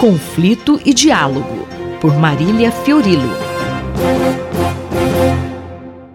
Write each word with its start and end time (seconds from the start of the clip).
Conflito 0.00 0.80
e 0.82 0.94
Diálogo, 0.94 1.68
por 2.00 2.16
Marília 2.16 2.72
Fiorilo. 2.72 3.28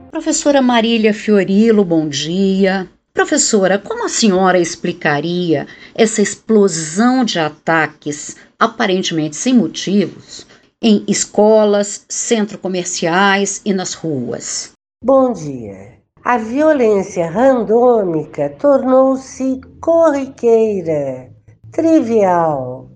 Professora 0.09 0.59
Marília 0.59 1.13
Fiorilo, 1.13 1.85
bom 1.85 2.09
dia. 2.09 2.89
Professora, 3.13 3.77
como 3.77 4.03
a 4.03 4.09
senhora 4.09 4.57
explicaria 4.57 5.67
essa 5.93 6.19
explosão 6.19 7.23
de 7.23 7.37
ataques, 7.37 8.35
aparentemente 8.57 9.35
sem 9.35 9.53
motivos, 9.53 10.47
em 10.81 11.03
escolas, 11.07 12.05
centros 12.09 12.59
comerciais 12.59 13.61
e 13.63 13.71
nas 13.71 13.93
ruas? 13.93 14.71
Bom 15.03 15.31
dia. 15.31 15.99
A 16.23 16.39
violência 16.39 17.29
randômica 17.29 18.49
tornou-se 18.57 19.61
corriqueira, 19.79 21.29
trivial, 21.71 22.89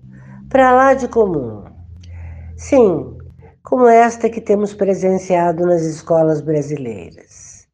para 0.50 0.72
lá 0.72 0.94
de 0.94 1.06
comum. 1.06 1.62
Sim, 2.56 3.16
como 3.62 3.86
esta 3.86 4.28
que 4.28 4.40
temos 4.40 4.74
presenciado 4.74 5.64
nas 5.64 5.82
escolas 5.82 6.40
brasileiras. 6.40 7.68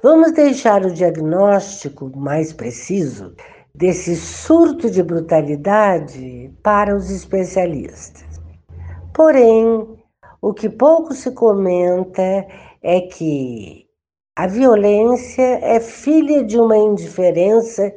Vamos 0.00 0.32
deixar 0.32 0.86
o 0.86 0.92
diagnóstico 0.92 2.10
mais 2.16 2.52
preciso 2.52 3.34
desse 3.74 4.14
surto 4.14 4.88
de 4.88 5.02
brutalidade 5.02 6.54
para 6.62 6.96
os 6.96 7.10
especialistas. 7.10 8.24
Porém, 9.12 9.98
o 10.40 10.54
que 10.54 10.70
pouco 10.70 11.12
se 11.12 11.32
comenta 11.32 12.46
é 12.80 13.00
que 13.00 13.86
a 14.36 14.46
violência 14.46 15.58
é 15.62 15.80
filha 15.80 16.44
de 16.44 16.58
uma 16.58 16.78
indiferença 16.78 17.92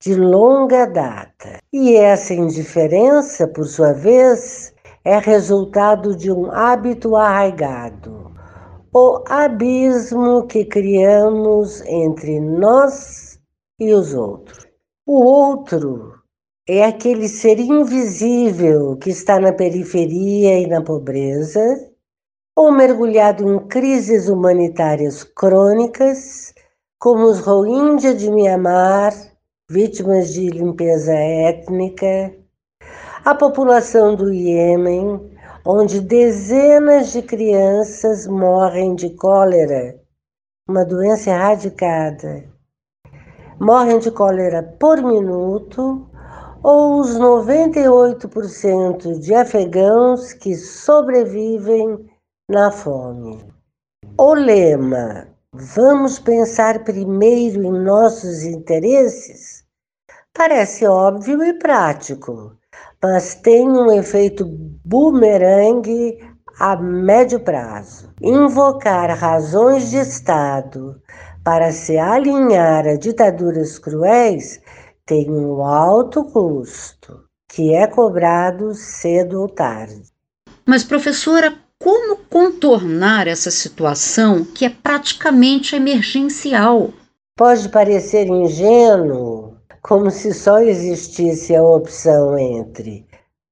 de 0.00 0.14
longa 0.14 0.86
data. 0.86 1.58
E 1.72 1.96
essa 1.96 2.32
indiferença, 2.32 3.48
por 3.48 3.66
sua 3.66 3.92
vez, 3.92 4.72
é 5.04 5.18
resultado 5.18 6.16
de 6.16 6.30
um 6.30 6.50
hábito 6.50 7.16
arraigado, 7.16 8.32
o 8.94 9.22
abismo 9.28 10.46
que 10.46 10.64
criamos 10.64 11.80
entre 11.82 12.40
nós 12.40 13.38
e 13.80 13.92
os 13.92 14.14
outros. 14.14 14.66
O 15.06 15.22
outro 15.22 16.14
é 16.68 16.84
aquele 16.84 17.28
ser 17.28 17.58
invisível 17.58 18.96
que 18.96 19.10
está 19.10 19.40
na 19.40 19.52
periferia 19.52 20.60
e 20.60 20.66
na 20.66 20.82
pobreza, 20.82 21.60
ou 22.54 22.70
mergulhado 22.70 23.48
em 23.48 23.66
crises 23.68 24.28
humanitárias 24.28 25.24
crônicas, 25.24 26.52
como 26.98 27.24
os 27.24 27.40
Rohingya 27.40 28.14
de 28.14 28.30
Mianmar 28.30 29.14
vítimas 29.70 30.32
de 30.32 30.48
limpeza 30.48 31.12
étnica, 31.12 32.34
a 33.22 33.34
população 33.34 34.16
do 34.16 34.32
Iêmen, 34.32 35.30
onde 35.62 36.00
dezenas 36.00 37.12
de 37.12 37.20
crianças 37.20 38.26
morrem 38.26 38.94
de 38.94 39.10
cólera, 39.10 40.00
uma 40.66 40.86
doença 40.86 41.28
erradicada. 41.28 42.44
Morrem 43.60 43.98
de 43.98 44.10
cólera 44.10 44.62
por 44.62 45.02
minuto, 45.02 46.08
ou 46.62 47.00
os 47.00 47.18
98% 47.18 49.18
de 49.18 49.34
afegãos 49.34 50.32
que 50.32 50.54
sobrevivem 50.54 52.08
na 52.48 52.70
fome. 52.70 53.44
O 54.16 54.32
lema 54.32 55.28
Vamos 55.60 56.18
pensar 56.18 56.84
primeiro 56.84 57.62
em 57.62 57.72
nossos 57.72 58.44
interesses 58.44 59.58
Parece 60.38 60.86
óbvio 60.86 61.42
e 61.42 61.52
prático, 61.52 62.56
mas 63.02 63.34
tem 63.34 63.68
um 63.68 63.90
efeito 63.90 64.44
bumerangue 64.84 66.16
a 66.60 66.76
médio 66.76 67.40
prazo. 67.40 68.14
Invocar 68.22 69.10
razões 69.18 69.90
de 69.90 69.96
Estado 69.96 71.02
para 71.42 71.72
se 71.72 71.98
alinhar 71.98 72.86
a 72.86 72.94
ditaduras 72.94 73.80
cruéis 73.80 74.60
tem 75.04 75.28
um 75.28 75.60
alto 75.64 76.24
custo, 76.26 77.24
que 77.48 77.74
é 77.74 77.88
cobrado 77.88 78.74
cedo 78.76 79.40
ou 79.40 79.48
tarde. 79.48 80.04
Mas, 80.64 80.84
professora, 80.84 81.52
como 81.78 82.16
contornar 82.28 83.28
essa 83.28 83.50
situação 83.50 84.44
que 84.44 84.64
é 84.64 84.70
praticamente 84.70 85.76
emergencial? 85.76 86.90
Pode 87.36 87.68
parecer 87.68 88.26
ingênuo, 88.26 89.56
como 89.80 90.10
se 90.10 90.34
só 90.34 90.58
existisse 90.58 91.54
a 91.54 91.62
opção 91.62 92.36
entre 92.36 93.06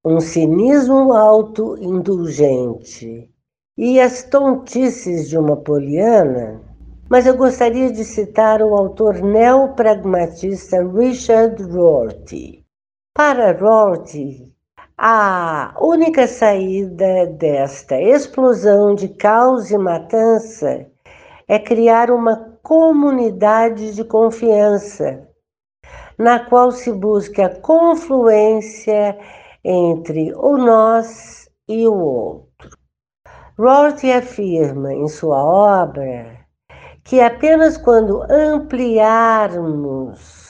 um 0.05 0.19
cinismo 0.21 1.13
autoindulgente 1.13 3.31
e 3.79 4.01
as 4.01 4.23
tontices 4.23 5.29
de 5.29 5.37
uma 5.39 5.57
poliana, 5.57 6.61
mas 7.09 7.27
eu 7.27 7.37
gostaria 7.37 7.93
de 7.93 8.05
citar 8.05 8.63
o 8.63 8.75
autor 8.75 9.23
neopragmatista 9.23 10.85
Richard 10.87 11.63
Rorty. 11.63 12.65
Para 13.15 13.53
Rorty, 13.53 14.46
a 14.99 15.75
única 15.79 16.27
saída 16.27 17.27
desta 17.27 18.01
explosão 18.01 18.95
de 18.95 19.09
caos 19.09 19.71
e 19.71 19.77
matança 19.77 20.87
é 21.47 21.59
criar 21.59 22.11
uma 22.11 22.57
comunidade 22.63 23.95
de 23.95 24.03
confiança 24.05 25.29
na 26.19 26.41
qual 26.41 26.71
se 26.71 26.91
busca 26.91 27.45
a 27.45 27.61
confluência 27.61 29.19
entre 29.63 30.33
o 30.35 30.57
nós 30.57 31.47
e 31.69 31.87
o 31.87 31.95
outro. 31.95 32.71
Rorty 33.59 34.11
afirma 34.11 34.95
em 34.95 35.09
sua 35.09 35.45
obra 35.45 36.39
que 37.05 37.21
apenas 37.21 37.77
quando 37.77 38.23
ampliarmos 38.31 40.46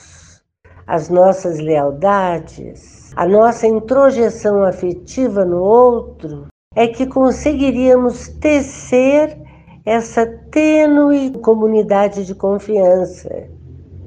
as 0.87 1.09
nossas 1.09 1.59
lealdades, 1.59 3.11
a 3.15 3.27
nossa 3.27 3.67
introjeção 3.67 4.63
afetiva 4.63 5.43
no 5.43 5.61
outro, 5.61 6.47
é 6.73 6.87
que 6.87 7.05
conseguiríamos 7.05 8.29
tecer 8.29 9.37
essa 9.85 10.25
tênue 10.49 11.31
comunidade 11.39 12.25
de 12.25 12.33
confiança 12.33 13.49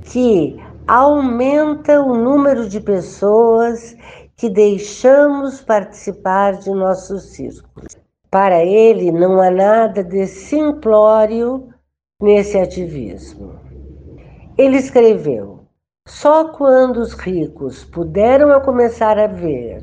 que 0.02 0.58
aumenta 0.86 2.00
o 2.00 2.16
número 2.16 2.68
de 2.68 2.80
pessoas 2.80 3.94
que 4.36 4.48
deixamos 4.48 5.60
participar 5.60 6.54
de 6.54 6.70
nossos 6.70 7.32
círculos. 7.32 7.96
Para 8.30 8.64
ele, 8.64 9.12
não 9.12 9.40
há 9.40 9.50
nada 9.50 10.02
de 10.02 10.26
simplório 10.26 11.68
nesse 12.22 12.56
ativismo. 12.58 13.54
Ele 14.56 14.76
escreveu: 14.76 15.59
só 16.10 16.48
quando 16.48 16.96
os 16.96 17.12
ricos 17.12 17.84
puderam 17.84 18.60
começar 18.60 19.16
a 19.16 19.28
ver 19.28 19.80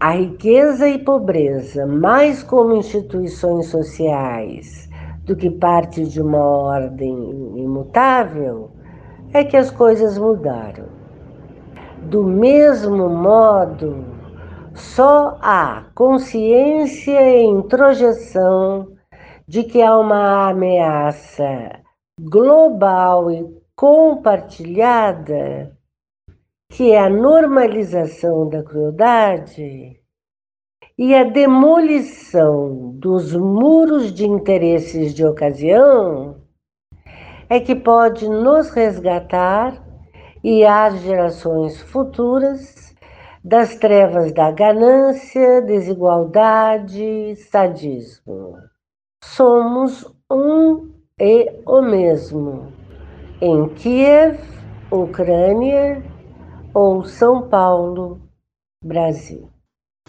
a 0.00 0.10
riqueza 0.10 0.88
e 0.88 0.98
pobreza 0.98 1.86
mais 1.86 2.42
como 2.42 2.74
instituições 2.74 3.66
sociais 3.66 4.90
do 5.24 5.36
que 5.36 5.48
parte 5.48 6.04
de 6.04 6.20
uma 6.20 6.44
ordem 6.44 7.14
imutável, 7.56 8.72
é 9.32 9.44
que 9.44 9.56
as 9.56 9.70
coisas 9.70 10.18
mudaram. 10.18 10.86
Do 12.02 12.24
mesmo 12.24 13.08
modo, 13.08 14.04
só 14.74 15.38
há 15.40 15.84
consciência 15.94 17.20
e 17.36 17.44
introjeção 17.44 18.88
de 19.46 19.62
que 19.62 19.80
há 19.80 19.96
uma 19.96 20.50
ameaça 20.50 21.78
global 22.20 23.30
e 23.30 23.61
compartilhada, 23.82 25.76
que 26.70 26.92
é 26.92 27.00
a 27.00 27.10
normalização 27.10 28.48
da 28.48 28.62
crueldade 28.62 30.00
e 30.96 31.12
a 31.12 31.24
demolição 31.24 32.92
dos 32.94 33.34
muros 33.34 34.14
de 34.14 34.24
interesses 34.24 35.12
de 35.12 35.26
ocasião 35.26 36.36
é 37.48 37.58
que 37.58 37.74
pode 37.74 38.28
nos 38.28 38.70
resgatar 38.70 39.84
e 40.44 40.64
às 40.64 41.00
gerações 41.00 41.82
futuras 41.82 42.94
das 43.42 43.74
trevas 43.74 44.32
da 44.32 44.52
ganância, 44.52 45.60
desigualdade, 45.60 47.34
sadismo. 47.34 48.58
Somos 49.24 50.08
um 50.30 50.88
e 51.18 51.50
o 51.66 51.82
mesmo 51.82 52.80
em 53.42 53.68
Kiev, 53.70 54.38
Ucrânia 54.88 56.00
ou 56.72 57.04
São 57.04 57.48
Paulo, 57.48 58.20
Brasil. 58.84 59.50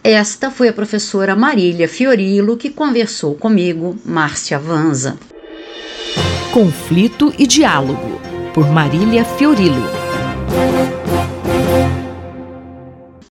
Esta 0.03 0.51
foi 0.51 0.67
a 0.69 0.73
professora 0.73 1.35
Marília 1.35 1.87
Fiorilo 1.87 2.55
que 2.55 2.69
conversou 2.69 3.33
comigo, 3.33 3.95
Márcia 4.05 4.59
Vanza. 4.59 5.17
Conflito 6.53 7.33
e 7.39 7.47
Diálogo, 7.47 8.21
por 8.53 8.69
Marília 8.69 9.25
Fiorilo. 9.25 9.81